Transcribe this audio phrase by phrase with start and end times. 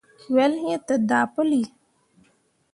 [0.33, 1.61] Wel iŋ te daa puli.